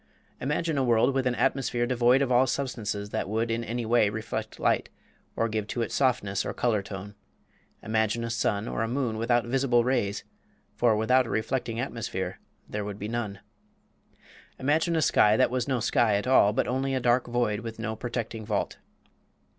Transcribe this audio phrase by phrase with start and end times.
[0.39, 4.09] Imagine a world with an atmosphere devoid of all substances that would in any way
[4.09, 4.89] reflect light
[5.35, 7.13] or give to it softness or color tone.
[7.83, 10.23] Imagine a sun or a moon without visible rays
[10.73, 13.41] for without a reflecting atmosphere there would be none.
[14.57, 17.77] Imagine a sky that was no sky at all, but only a dark void, with
[17.77, 18.79] no protecting vault.